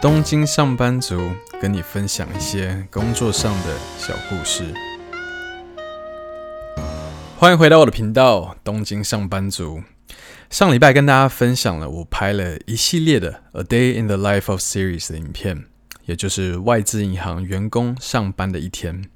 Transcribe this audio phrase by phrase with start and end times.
[0.00, 1.20] 东京上班族
[1.60, 4.72] 跟你分享一些工作上的小故事。
[7.36, 9.82] 欢迎回到我的频道，东京上班族。
[10.50, 15.64] 上礼拜跟大家分享了我拍了一系列的《A Day in the Life of Series》的影片，
[16.04, 19.10] 也就是外资银行员工上班的一天。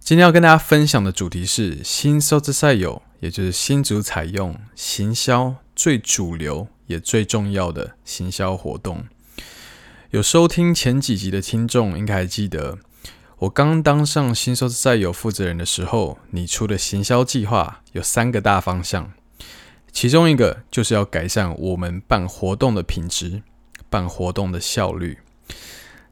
[0.00, 9.06] 今天要跟大家分享的主题是新卒采用，也就是新卒采用行销最主流也最重要的行销活动。
[10.10, 12.78] 有收听前几集的听众应该还记得，
[13.40, 19.12] 我刚当上新卒采用负责人的时候，你出的行销计划有三个大方向，
[19.92, 23.42] 其中一个就是要改善我们办活动的品质、
[23.90, 25.18] 办活动的效率。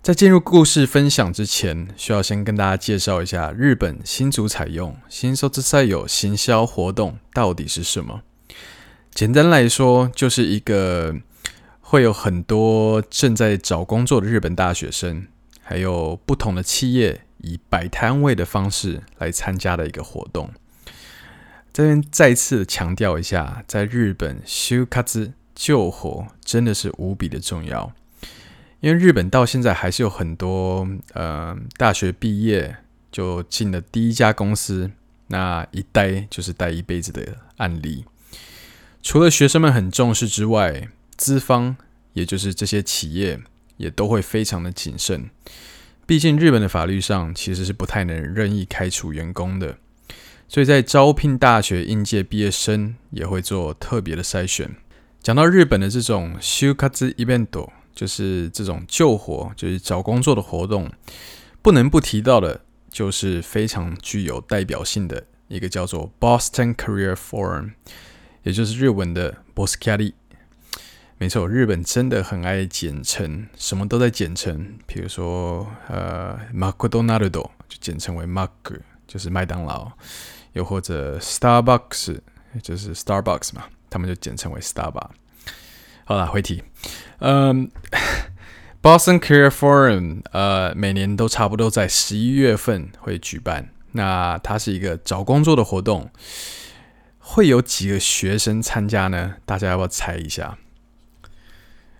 [0.02, 8.20] 在进入故事分享之前，需要先跟大家介绍一下日本新卒采用新卒采用行销活动到底是什么。
[9.14, 11.16] 简单来说，就是一个。
[11.88, 15.28] 会有很多正在找工作的日本大学生，
[15.62, 20.50] 还有不同的企业以摆摊位的方式来参加的一个活动。
[21.72, 27.92] 这边再次强调一下，在日本修卡兹救火真的是无比的重要，
[28.80, 32.78] 因为日本到现在还是有很多呃大学毕业
[33.12, 34.90] 就进了第一家公司，
[35.28, 38.04] 那一待就是待一辈子的案例。
[39.04, 41.75] 除了学生们很重视之外，资方，
[42.13, 43.39] 也就是这些企业，
[43.77, 45.29] 也都会非常的谨慎。
[46.05, 49.77] 毕竟日本的法律上其实是不太能任意开除员工的，
[50.47, 54.69] 所以在招聘大学应届毕业生也会做特别的筛选。
[55.21, 60.91] 讲到日本的这种就活イベント，就是这种就活，就是找工作的活动，
[61.61, 67.73] 不能不提到的，就是非常具有代表性的一个叫做 Boston Career Forum，
[68.43, 69.77] 也就是日文的 BOSS
[71.17, 74.79] 没错，日本真的很爱简称，什么都在简称。
[74.87, 78.49] 比如说，呃，マクドナルド就简称为 Mac，
[79.05, 79.91] 就是麦当劳；
[80.53, 82.17] 又或者 Starbucks，
[82.63, 85.11] 就是 Starbucks 嘛，他们就简称为 Starbucks。
[86.05, 86.63] 好了，回题。
[87.19, 87.69] 嗯，
[88.81, 93.69] Boston Career Forum，呃，每年都差不多在十一月份会举办。
[93.91, 96.09] 那它是一个找工作的活动，
[97.19, 99.35] 会有几个学生参加呢？
[99.45, 100.57] 大家要不要猜一下？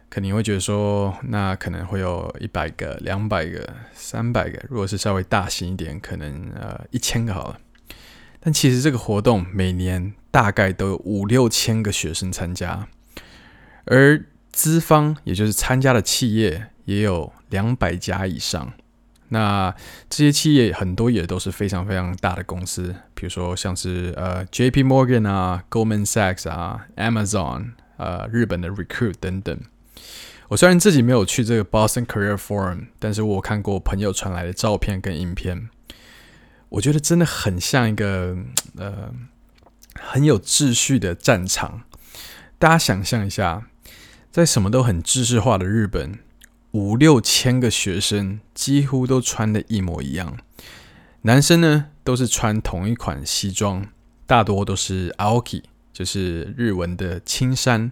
[0.09, 4.59] 肯定会觉得说，那可能会有一百个、两百个、三百个。
[4.69, 7.59] 如果是稍微大型一点，可能呃一千个好了。
[8.41, 12.89] 但其实这个活动每年大概都有五六千个学生参加，
[13.87, 18.73] 而资方也就是参加的企业也有两百家以上。
[19.31, 19.75] 那
[20.09, 24.85] 这些企业很多也都是非常非常大的公司，比如说像是呃 J.P.
[24.85, 29.59] Morgan 啊、Goldman Sachs 啊、Amazon 呃、日本的 Recruit 等等。
[30.49, 35.69] 我虽然自己没有去这个 Boston Career Forum，但是我看过朋友传来的照片跟影片，
[36.69, 38.37] 我觉得真的很像一个
[38.77, 39.13] 呃
[39.95, 41.83] 很有秩序的战场。
[42.59, 43.67] 大家想象一下，
[44.31, 46.21] 在什么都很制式化的日本，
[46.71, 50.37] 五六千个学生几乎都穿的一模一样，
[51.23, 53.89] 男生呢都是穿同一款西装，
[54.27, 55.65] 大多都是 Aoki。
[55.97, 57.91] 就是日文的青山，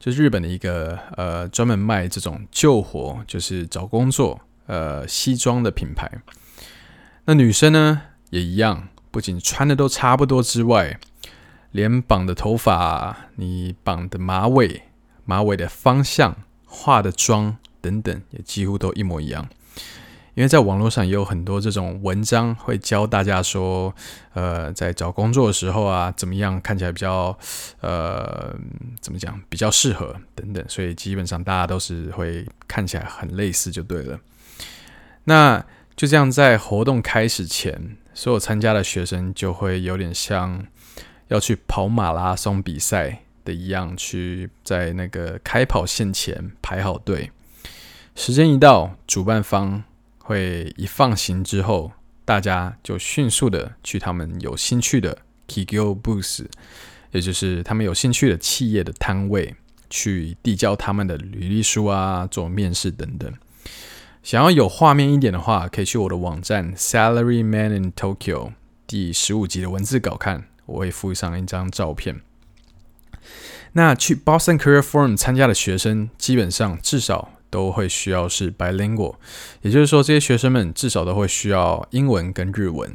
[0.00, 6.10] 就是日本的一个呃专门卖这种就活，就是找工作呃西装的品牌。
[7.26, 10.98] 那女生呢也一样，不仅穿的都差不多之外，
[11.70, 14.82] 连绑的头发、你绑的马尾、
[15.24, 19.48] 马尾的方向、化的妆等等，也几乎都一模一样。
[20.34, 23.94] 因为在网络上也有很多这种文章，会教大家说，
[24.32, 27.38] 呃，在找工作的时候啊，怎么样看起来比较，
[27.80, 28.52] 呃，
[29.00, 34.18] 怎么讲比较适合等等，所以基本上大家都是会看起来很类似就对了。
[35.22, 35.64] 那
[35.94, 40.66] 就这样，在活动开始前，所有参加的学生就会有点像
[41.28, 47.30] 要去跑马拉松比赛的一样，去在那个开跑线前排好队。
[48.16, 49.84] 时间一到，主办方。
[50.26, 51.92] 会一放行之后，
[52.24, 56.46] 大家就迅速的去他们有兴趣的 Kigyo Booth，
[57.12, 59.54] 也就是他们有兴趣的企业的摊位，
[59.90, 63.30] 去递交他们的履历书啊，做面试等等。
[64.22, 68.52] 想要有画面一点的话，可以去我的网站 Salaryman in Tokyo
[68.86, 72.22] 第十五集的文字稿看，我会附上一张照片。
[73.72, 77.32] 那去 Boston Career Forum 参加的学生，基本上至少。
[77.54, 79.14] 都会需要是 bilingual，
[79.62, 82.92] 也就是说，这些学生们至少都会需要英文跟日文。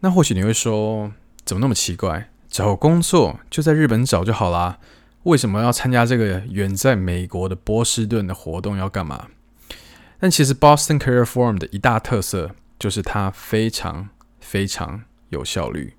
[0.00, 1.10] 那或许你会说，
[1.46, 2.28] 怎么那么奇怪？
[2.50, 4.78] 找工作就在日本找就好啦，
[5.22, 8.76] 为什么要参加这个远在美国的波士顿的活动？
[8.76, 9.28] 要干嘛？
[10.20, 15.94] 但其实 Boston Career Forum 的一大特色就是它非常非常有效率，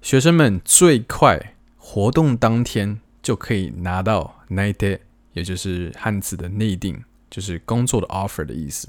[0.00, 4.98] 学生们最快活动当天就可以拿到内定，
[5.32, 8.88] 也就是汉字的内定，就是工作的 offer 的意思。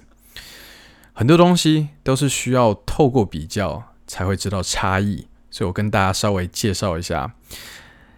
[1.13, 7.35] 很多东西都是需要透过比较才会知道差异，所以我跟大家稍微介绍一下，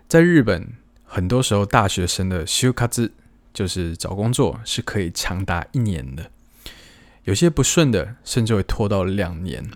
[0.07, 0.73] 在日本，
[1.03, 3.09] 很多时候大学生的就活
[3.53, 6.31] 就是找工作是可以长达一年的，
[7.23, 9.69] 有些不顺的甚至会拖到两年。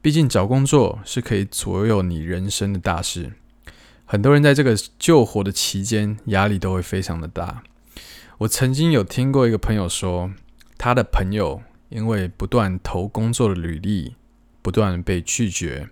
[0.00, 3.32] 毕竟找工作是可以左右你人生的大事，
[4.12, 7.62] 很多人在这个救活的期间压力都会非常的大。
[8.36, 10.30] 我曾经有听过一个朋友说，
[10.76, 11.62] 他的朋友。
[11.88, 14.16] 因为不断投工作的履历，
[14.62, 15.90] 不断被拒绝，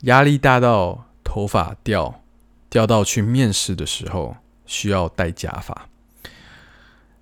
[0.00, 2.20] 压力大到头发掉，
[2.68, 5.88] 掉到去面试的时候需要戴假发。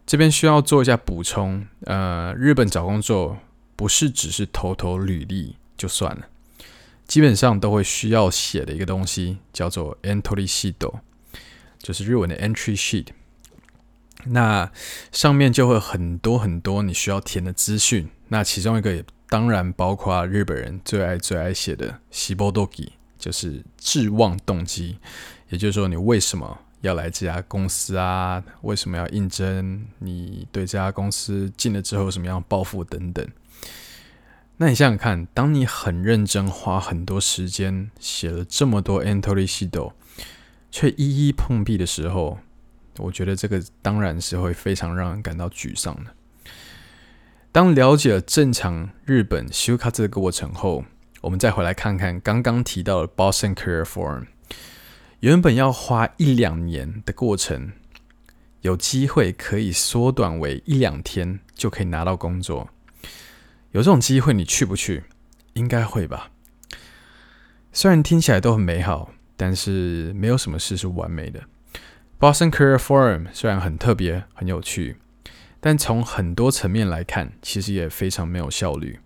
[0.06, 3.36] 这边需要做一下补充，呃，日本找工作
[3.76, 6.22] 不是只是投投履历就算了，
[7.08, 10.74] 基本上都会需要写的一个东西叫做 entry sheet，
[11.78, 13.06] 就是日文的 entry sheet。
[14.26, 14.70] 那
[15.10, 24.98] 上面就会很多很多你需要填的资讯，那其中一个也当然包括日本人最爱最爱写的志望动机，就是志望动机，
[25.48, 28.42] 也就是说你为什么要来这家公司啊？
[28.62, 29.86] 为什么要应征？
[29.98, 33.26] 你对这家公司进了之后什么样的抱负等等。
[34.60, 39.92] 那你想想看，当你很认真花很多时间写了这么多 entry sheet，
[40.70, 42.38] 却一一碰壁的时候。
[42.98, 46.10] 我觉得这个当然是会非常让人感到沮丧的。
[47.52, 50.84] 当了解了正常日本就活的过程后，
[51.20, 54.26] 我们再回来看看刚刚提到的 Boston Career form，
[55.20, 57.70] 原本要花一两年的过程，
[58.62, 62.68] 有机会可以缩短为一两天就可以拿到工作。
[63.72, 65.04] 有这种机会，你去不去？
[65.54, 66.30] 应该会吧。
[67.72, 71.42] 虽然听起来都很美好，但是没有什么事是完美的。
[72.18, 74.96] Boston Career Forum 虽然很特别、很有趣，
[75.60, 78.98] 但从很多层面来看，其实也非常没有效率。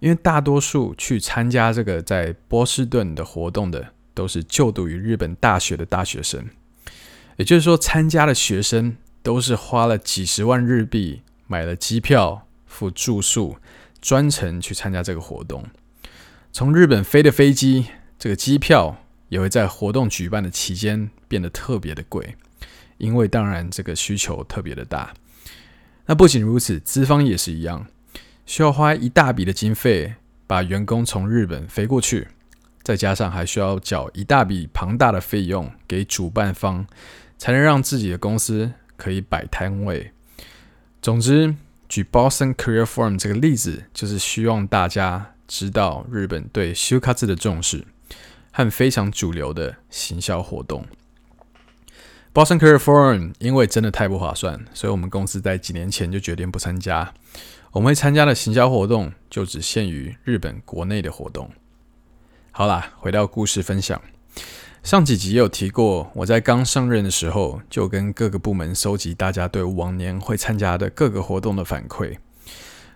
[0.00, 6.44] 因为大多数去参加这个在波士顿的活动的，都是就读于日本大学的大学生，
[7.36, 13.56] 也就是说，参加的学生都是花了几十万日币买了机票、付住宿，
[14.04, 15.64] 专程去参加这个活动。
[16.52, 17.86] 从日本飞的飞机，
[18.18, 18.98] 这个机票。
[19.30, 22.36] 也会在活动举办的期间变得特别的贵，
[22.98, 25.12] 因为当然这个需求特别的大。
[26.06, 27.84] 那不仅如此，资方也是一样，
[28.46, 30.14] 需要花一大笔的经费
[30.46, 32.28] 把员工从日本飞过去，
[32.84, 36.86] 再加上还需要缴一大笔庞大的费用给主办方，
[37.36, 40.12] 才能让自己的公司可以摆摊位。
[41.02, 41.56] 总之，
[41.94, 47.86] 举 Boston Career Forum 这个例子，就是希望大家知道日本对休卡制的重视。
[48.50, 50.84] 和非常主流的行销活动
[52.32, 57.14] ，Boston Career Forum 因为真的太不划算，所以我们公司在几年前就决定不参加。
[57.70, 61.48] 我们会参加的行销活动就只限于日本国内的活动。
[62.50, 64.02] 好啦，回到故事分享，
[64.84, 72.18] 上几集也有提过，我在刚上任的时候就跟各个部门收集大家对往年会参加的各个活动的反馈。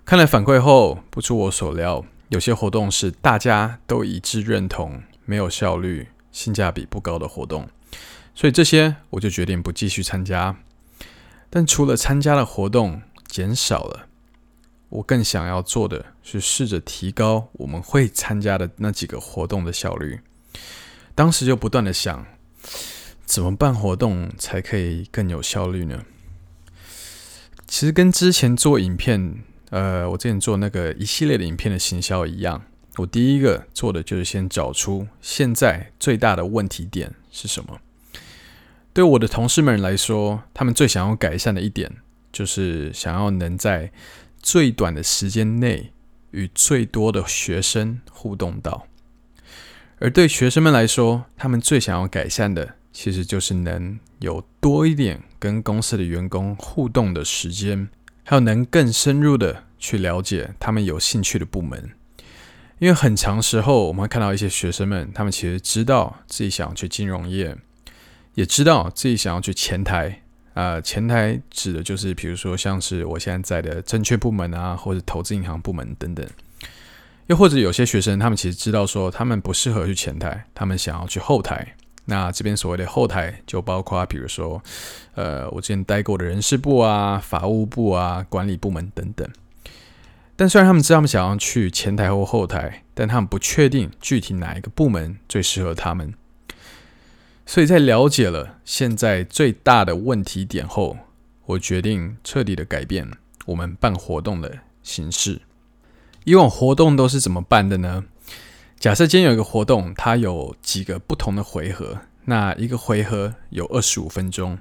[0.05, 5.03] 看了反馈后，不出我所料，有些活动是大家都一致认同。
[5.25, 7.67] 没有效率、性价比不高的活动，
[8.35, 10.57] 所以这些我就决定不继续参加。
[11.49, 14.09] 但除了参加的活动减少了，
[14.91, 20.21] 我更想要做的是试着提高我们会参加的那几个活动的效率。
[21.19, 22.25] 当时就不断的想，
[23.27, 26.05] 怎么办活动才可以更有效率呢？
[27.67, 32.63] 其实跟之前做影片，呃，我之前做那个一系列的影片的行销一样。
[32.99, 37.81] 我第一个做的就是先找出现在最大的问题点是什么。
[38.93, 41.97] 对我的同事们来说，他们最想要改善的一点，
[42.31, 43.91] 就是想要能在
[44.41, 45.93] 最短的时间内
[46.31, 48.87] 与最多的学生互动到。
[50.01, 57.89] 而对学生们来说，他们最想要改善的，其实就是能有多一点跟公司的员工互动的时间，
[58.25, 61.91] 还有能更深入的去了解他们有兴趣的部门。
[62.79, 67.57] 因为很长时候，我们会看到一些学生们，他们其实知道自己想要去金融业，
[68.35, 70.23] 也知道自己想要去前台。
[70.55, 76.25] 啊、前台指的就是，比如说像是我现在在的证券部门啊，或者投资银行部门等等。
[77.29, 84.63] 又或者有些学生，他们其实知道说，他们不适合去前台，他们想要去后台，那这边所谓的后台就包括，比如说，
[85.15, 89.29] 呃，我之前待过的人事部啊、法务部啊、管理部门等等。
[90.37, 96.15] 但虽然他们知道他们想要去前台或后台，但他们不确定具体哪一个部门最适合他们。
[97.45, 100.97] 所以在了解了现在最大的问题点后，
[101.45, 103.11] 我决定彻底的改变
[103.45, 105.41] 我们办活动的形式。
[106.25, 108.05] 以往活动都是怎么办的呢？
[108.79, 114.59] 假设今天有一个活动，它有几个不同的回合，那一个回合有二十五分钟。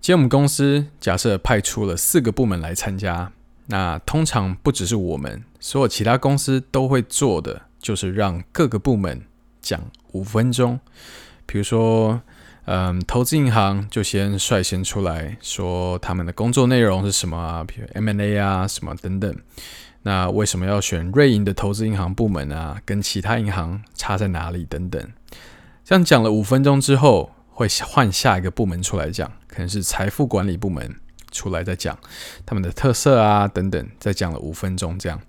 [0.00, 3.32] 今天我们公司假设派出了四个部门来参加，
[3.66, 9.22] 那通常不只是我们，所有其他公司都会做的，就是让各个部门
[9.60, 9.78] 讲
[10.12, 10.78] 五分钟。
[11.44, 12.22] 比如说，
[12.64, 19.36] 嗯，投资银行就先率先出来说他们的工作内容是什么啊，比如 M&A 啊什么等等。
[20.08, 22.80] 那为什么要选瑞银的投资银行部门啊？
[22.86, 24.64] 跟其他银行差在哪里？
[24.64, 25.06] 等等，
[25.84, 30.96] 这样讲了五分钟之后，会换下一个部门出来讲，可能是财富管理部门
[31.30, 31.98] 出来再讲
[32.46, 35.20] 他们的特色啊等等，再讲了五分钟，这样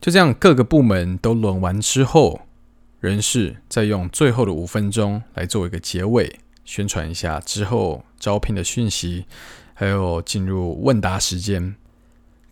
[0.00, 2.42] 就这样各个部门都轮完之后，
[3.00, 9.26] 人事再用最后的五分钟来做一个结尾，宣传一下之后招聘的讯息，
[9.74, 11.74] 还有进入问答时间。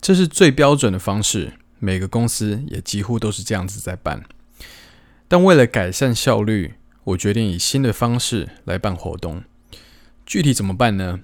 [0.05, 4.23] 这是最标准的方式，每个公司也几乎都是这样子在办。
[5.29, 9.43] 但为了改善效率，我决定以新的方式来办活动。
[10.27, 11.21] 具体怎么办呢？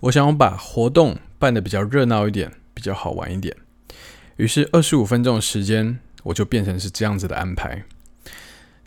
[0.00, 3.56] 我想把活动办得比较热闹一点，比较好玩一点。
[4.38, 7.84] 于是二十五分钟的时间，我就变成是这样子的安排：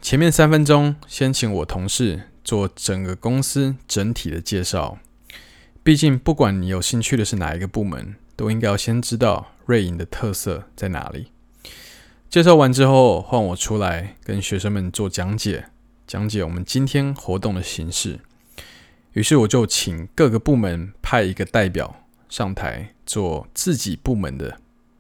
[0.02, 4.98] 前面三分钟先请我同事做整个公司整体的介绍。
[5.82, 8.16] 毕竟不管你有兴趣的是哪一个部门。
[8.40, 11.28] 都应该要先知道瑞银的特色在哪里。
[12.30, 15.66] 介绍完之后，换我出来跟学生们做讲解，
[16.08, 18.22] 讲解我们今天活动的形式。
[19.12, 24.58] 于是我就请各个部门派一个代表上台做自己部门的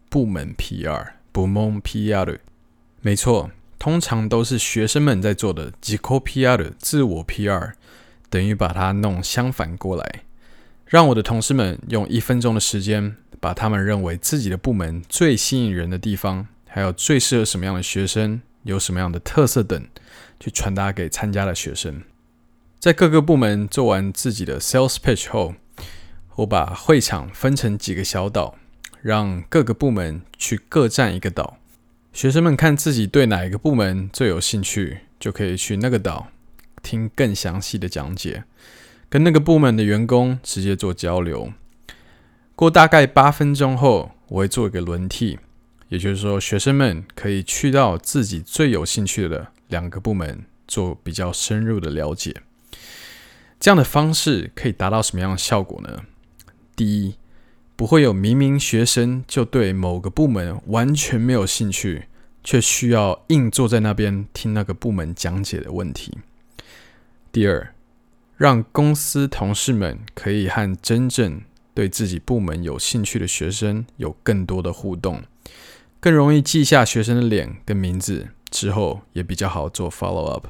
[0.09, 2.39] 部门 PR，部门 PR。
[2.99, 7.71] 没错，通常都是学生们在做的自己 PR，自我 PR，
[8.29, 10.23] 等于把它弄相反过来，
[10.85, 13.15] 让我的同事们用一分钟的时间。
[13.39, 19.87] 把他们认为自己的部门最吸引人的地方，还有最适合什么样的学生，有什么样的特色等，
[20.39, 22.03] 去传达给参加的学生。
[22.79, 25.55] 在各个部门做完自己的 sales pitch 后，
[26.35, 28.55] 我把会场分成几个小岛，
[29.01, 31.57] 让各个部门去各占一个岛。
[32.13, 36.27] 学生们看自己对哪一个部门最有兴趣，就可以去那个岛
[36.81, 38.45] 听更详细的讲解，
[39.09, 41.53] 跟那个部门的员工直接做交流。
[42.59, 45.39] 过大概八分钟后，我会做一个轮替，
[45.87, 52.35] 也就是说，学生们可以去到自己最有兴趣的两个部门做比较深入的了解。
[53.61, 56.01] 这样的方式可以达到什么样的效果呢？
[56.75, 57.15] 第一，
[57.77, 62.07] 不会有明明学生就对某个部门完全没有兴趣，
[62.43, 66.17] 却需要硬坐在那边听那个部门讲解的问题。
[67.31, 67.73] 第二，
[68.35, 71.39] 让公司同事们可以和真正
[71.73, 75.23] 对自己部门有兴趣的学生有更多的互动，
[75.99, 80.47] 更容易记下学生的脸跟名字，之后也比较好做 follow up。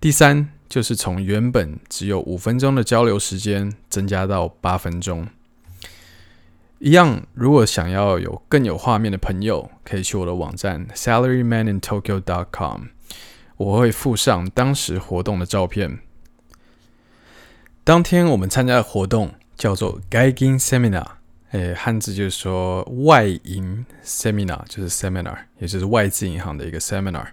[0.00, 5.28] 第三，就是从原本只有五分钟的交流时间增加到八分钟。
[6.78, 12.82] 一样，如果想要有更有画面的朋友，可以去我的网站 salarymanintokyo.com，
[13.56, 16.00] 我会附上当时活动的照片。
[17.84, 19.34] 当天我们参加的活动。
[19.62, 21.06] 叫做 Gaijin Seminar，
[21.52, 27.26] 诶，汉字就是说外银 Seminar，就是 Seminar，也就是外资银行的一个 Seminar。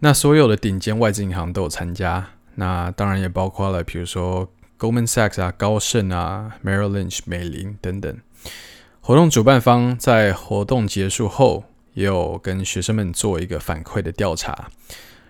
[0.00, 8.18] 那所有的顶尖外资银行都有参加，那当然也包括了，比如说 Goldman Sachs 啊、高盛啊、Merrill Lynch、美林等等。
[9.00, 11.62] 活动主办方在活动结束后，
[11.94, 14.68] 也有跟学生们做一个反馈的调查，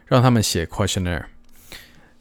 [0.07, 1.27] 让他们写 questionnaire。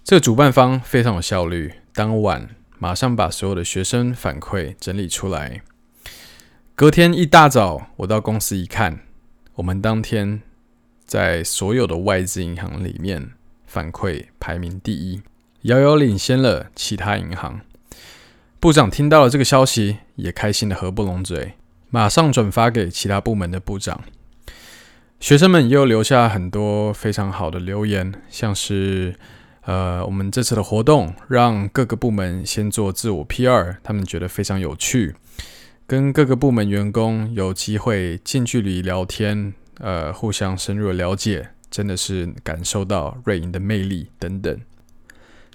[0.04, 2.50] 这个主办方非常有效率，当晚。
[2.86, 5.64] 马上把所有的学生反馈整理出来。
[6.76, 9.00] 隔天一大早，我到公司一看，
[9.56, 10.44] 我们当天
[11.04, 13.32] 在所有的外资银行里面
[13.66, 15.24] 反馈排名第一，
[15.64, 17.62] 遥遥领先了其他银行。
[18.60, 21.54] 部长听到了这个消息，也开心得合不拢嘴，
[21.90, 24.04] 马上转发给其他部门的部长。
[25.20, 29.16] 学生们又留下很多非常好的留言，像是。
[29.66, 35.16] 呃，我们这次的活动让各个部门先做自我 PR，他们觉得非常有趣，
[35.88, 44.60] 跟各个部门员工有机会近距离聊天，呃，互相深入了解，真的是感受到瑞银的魅力等等。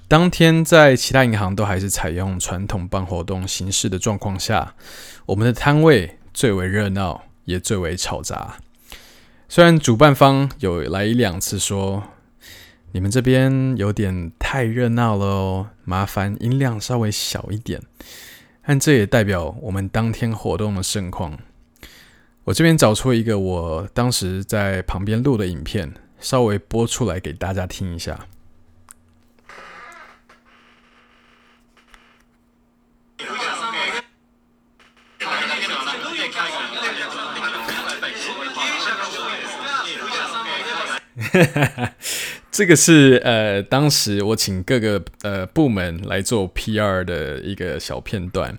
[0.09, 4.75] 当天在其他银行都还是采用传统办活动形式的状况下，
[5.26, 8.57] 我们的摊位最为热闹，也最为吵杂。
[9.49, 12.02] 虽然主办方有来一两次说，
[12.93, 17.81] 你们这边有点太热闹了哦，麻烦音量稍微小一点。
[18.63, 21.39] 但这也代表我们当天活动的盛况。
[22.45, 28.27] 我这边找出一个我当时在旁边录的影片，稍微播出来给大家听一下。
[42.61, 48.55] 这个是呃，当时我请各个呃部门来做 PR 的一个小片段。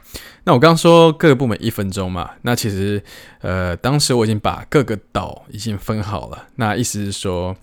[0.46, 3.04] 那我刚刚说各个部门一分钟嘛，那其实
[3.42, 6.48] 呃，当时我已经把各个岛已经分好了。
[6.56, 7.56] 那意思是说，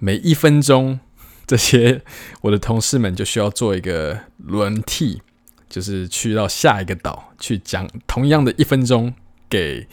[0.00, 0.98] 每一分钟，
[1.46, 2.02] 这些
[2.40, 5.22] 我的同事们就需要做一个轮替，
[5.68, 9.14] 就是去到下一个岛去讲同样的一分钟
[9.48, 9.86] 给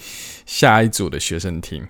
[0.47, 1.87] 下一组的学生听。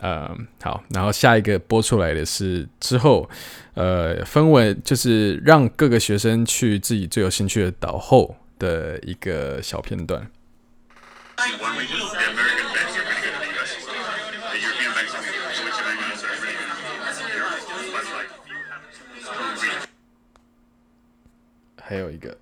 [0.00, 3.28] 呃，好，然后下一个播出来的是之后，
[3.74, 10.30] 呃，分为就是让各个学生去自己最有兴趣的岛后的一个小片段。
[21.80, 22.36] 还有一个。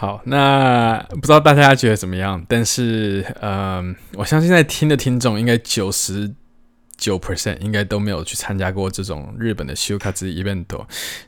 [0.00, 2.42] 好，那不知道大家觉得怎么样？
[2.48, 6.34] 但是，嗯，我相信在听的听众应该九十
[6.96, 10.64] 九 percent 应该都没有去参加过这种日本的就活 event，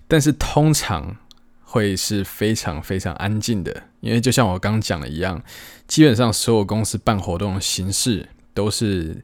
[0.09, 1.15] 但是通常
[1.61, 5.43] 会是非常非常安静的，因为就像我刚刚讲的一样，
[5.87, 9.23] 基本上所有公司办活动的形式都是，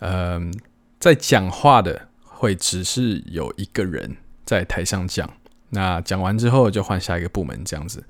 [0.00, 0.52] 嗯，
[0.98, 5.32] 在讲话的会只是有一个人在台上讲，
[5.70, 8.04] 那讲完之后就换下一个部门这样子。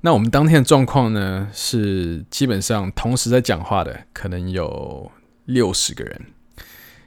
[0.00, 5.10] 那我们当天的状况呢，是基本上同时在讲话的可能有
[5.44, 6.20] 六十个人，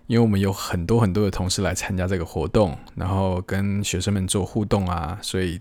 [0.08, 5.60] 因为我们有很多很多的同事来参加这个活动，然后跟学生们做互动啊，所以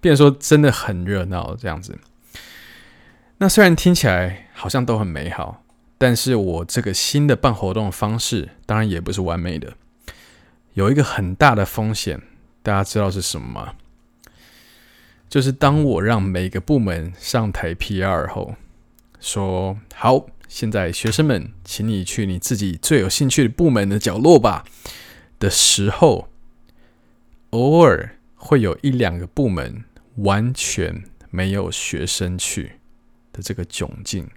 [0.00, 1.98] 变说真的很热闹这样子。
[3.36, 5.62] 那虽然听起来好像都很美好，
[5.98, 9.74] 但是我这个新的办活动方式当然也不是完美的，
[10.72, 12.22] 有一个很大的风险，
[12.62, 13.74] 大家知道是什么吗？
[15.28, 18.56] 就是当我让每个部门上台 PR 后，
[19.20, 24.64] 说好，现在学生们，请你去你自己最有兴趣的部门的角落吧
[25.38, 26.28] 的时候，
[27.50, 29.84] 偶尔会有一两个部门
[30.16, 32.80] 完全没有学生去
[33.32, 34.28] 的这个窘境。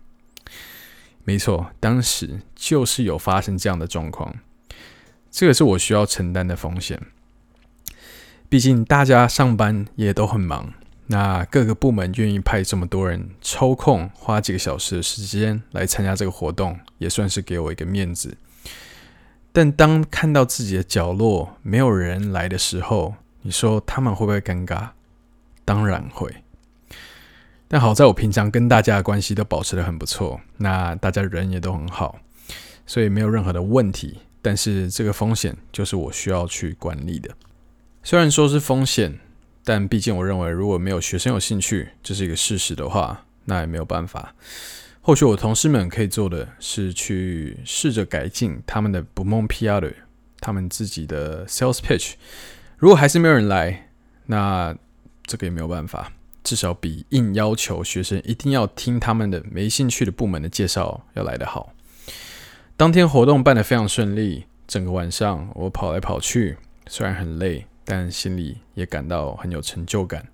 [1.24, 4.36] 没错，当时就是有发生这样的状况，
[5.32, 7.02] 这个是我需要承担的风险。
[8.54, 10.72] 毕竟大家上班也都很忙。
[11.08, 18.38] 那各个部门愿意派这么多人抽空花几个小时的时间来参加这个活动，也算是给我一个面子。
[19.52, 24.90] 但当看到自己的角落没有人来的时候，你说他们会不会尴尬？
[25.66, 26.32] 当然会。
[27.68, 32.20] 但好在我平常跟大家的关系都保持得很不错，那大家人也都很好，
[32.86, 34.20] 所以没有任何的问题。
[34.44, 37.32] 但是这个风险就是我需要去管理的。
[38.04, 39.20] 虽然说是风险。
[39.66, 44.36] 但毕竟，我认为如果没有学生有兴趣，这是一个事实的话，那也没有办法。
[45.00, 49.94] 或许我同事们可以做的是去试着改进他们的不梦 PR，
[50.42, 52.16] 他们自己的 sales pitch。
[52.78, 53.90] 如果还是没有人来，
[54.26, 54.76] 那
[55.26, 56.12] 这个也没有办法。
[56.44, 61.72] 至少比硬要求学生一定要听他们的没兴趣的部门的介绍要来得好。
[62.76, 67.66] 当天活动办得非常顺利，整个晚上我跑来跑去，虽然很累。
[67.85, 70.27] 但心里也感到很有成就感。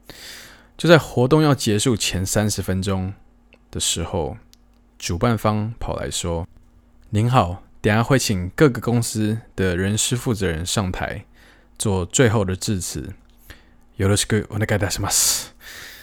[0.76, 3.14] 就在活动要结束前三十分钟
[3.70, 4.36] 的时候，
[4.98, 11.24] 主办方跑来说：“您好，等下会请各个公司的人事负责人上台
[11.78, 13.14] 做最后的致辞。”
[13.96, 15.50] よろしくお愿いいたします。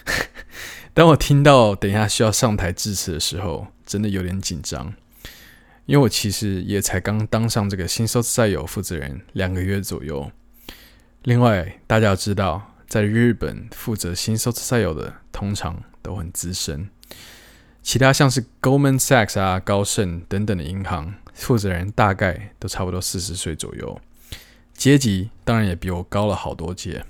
[0.94, 4.94] 当我听到等一下需要上台致辞的时候，真的有点紧张，
[5.86, 10.32] 因为我其实也才刚当上这个新卒采用负责人两个月左右。
[11.27, 16.89] 另外，大家要知道，在日本负责新卒采用的通常都很资深，
[17.83, 24.01] 其他像是 Goldman Sachs 啊、高盛等等的银行负责人大概都差不多四十岁左右，
[24.73, 27.05] 阶级当然也比我高了好多阶。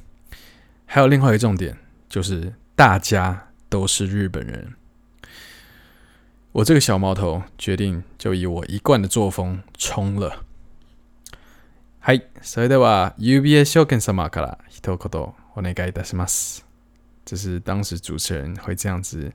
[0.87, 1.77] 还有另外一个重点，
[2.09, 4.73] 就是大家都是日本人。
[6.53, 10.46] 我这个小毛头决定就以我一贯的作风冲了。
[12.06, 15.22] はい、それでは UBS 证券様から一言
[15.56, 16.66] お愿いいたします。
[17.26, 19.32] 这是当时主持人会这样子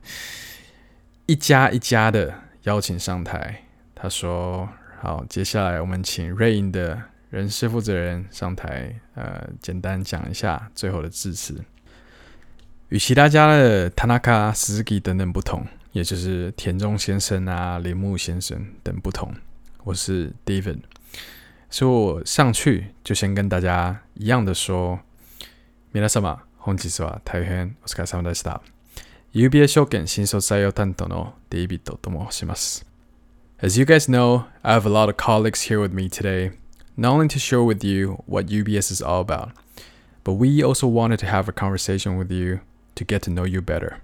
[1.25, 3.63] 一家一家的邀请上台。
[3.95, 11.63] 他说：“好，接下来我们请瑞银的人事负责人上台，呃，简单讲一下最后的致辞。
[12.89, 19.33] 与其他家的田中、铃木等等不同。”也就是田中先生啊、铃木先生等不同，
[19.83, 20.81] 我是 David，
[21.71, 24.99] 所以我上去就先跟大家一样的说，
[25.93, 28.61] 皆様、本日は大変お疲れ様でした。
[29.33, 32.85] UBS 证券新卒采用担当の David と申します。
[33.59, 36.51] As you guys know, I have a lot of colleagues here with me today,
[36.95, 39.49] not only to share with you what UBS is all about,
[40.23, 42.59] but we also wanted to have a conversation with you
[42.95, 43.97] to get to know you better.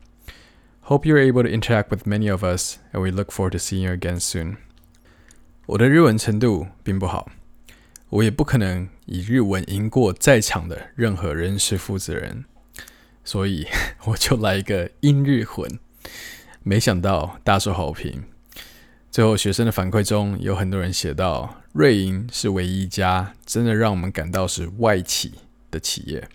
[0.87, 3.83] Hope you're able to interact with many of us, and we look forward to seeing
[3.83, 4.57] you again soon.
[5.65, 7.29] 我的日文程度并不好，
[8.10, 12.44] 我也不可能以日文赢过在场的任何人事负责人，
[13.24, 13.66] 所以
[14.06, 15.68] 我就来一个英日混。
[16.62, 18.24] 没想到大受好评。
[19.10, 25.34] 最后学生的反馈中有很多人写到，瑞银是唯一一家真的让我们感到是外企
[25.70, 26.28] 的企业。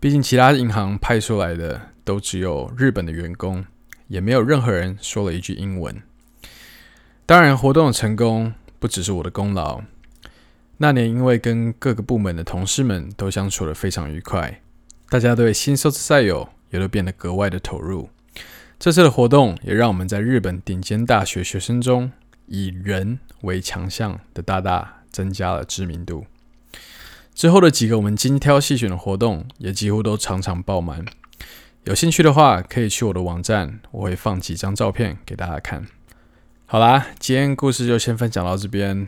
[0.00, 1.94] 毕竟其他银行派出来的。
[2.06, 3.64] 都只有日本的员工，
[4.08, 6.02] 也没有任何人说了一句英文。
[7.24, 9.80] 当然，活动的成功不只是我的功劳。
[10.78, 14.60] 那年因为跟各个部门的同事们都相处得非常愉快，
[15.08, 18.08] 大家对新卒采用也都变得格外的投入。
[18.78, 22.10] 这次的活动也让我们在日本顶尖大学学生中
[22.46, 26.26] 以人为强项的大大增加了知名度。
[27.34, 31.04] 之后的几个我们精挑细选的活动也几乎都常常爆满。
[31.84, 35.86] 有兴趣的话，可以去我的网站，我会放几张照片给大家看。
[36.74, 39.06] 好啦，今天故事就先分享到这边。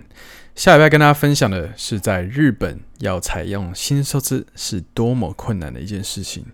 [0.54, 4.20] 下礼拜跟大家分享的是，在日本要采用新卒
[4.54, 6.46] 是多么困难的一件事情。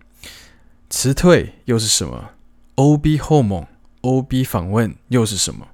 [0.88, 2.31] 辞退又是什么
[2.77, 3.66] ？OB 访问
[4.01, 5.68] ，OB 访问又是什么？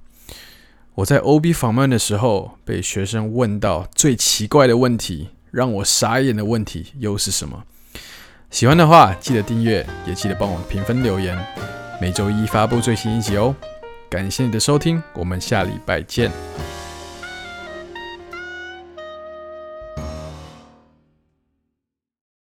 [0.97, 7.63] 我在 OB 访问的时候，被学生问到最奇怪的问题，让我傻眼的问题又是什么？
[8.51, 11.39] 喜欢的话，记得订阅，也记得帮我评分留言。
[12.01, 13.55] 每周一发布最新一集哦。
[14.09, 16.31] 感谢你的收听，我们下礼拜见。